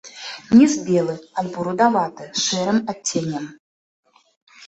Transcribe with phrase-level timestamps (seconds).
[0.59, 3.45] Ніз белы альбо рудаваты з шэрым адценнем.